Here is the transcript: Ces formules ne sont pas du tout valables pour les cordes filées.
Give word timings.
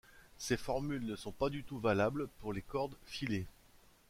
Ces 0.39 0.57
formules 0.57 1.05
ne 1.05 1.15
sont 1.15 1.31
pas 1.31 1.49
du 1.51 1.63
tout 1.63 1.77
valables 1.77 2.27
pour 2.39 2.53
les 2.53 2.63
cordes 2.63 2.97
filées. 3.05 3.45